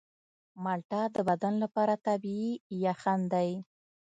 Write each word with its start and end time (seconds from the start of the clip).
مالټه 0.63 1.01
د 1.15 1.17
بدن 1.29 1.53
لپاره 1.63 1.93
طبیعي 2.07 2.51
یخن 2.85 3.19
دی. 3.33 3.49